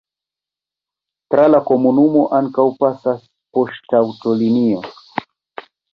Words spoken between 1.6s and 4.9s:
komunumo ankaŭ pasas poŝtaŭtolinio.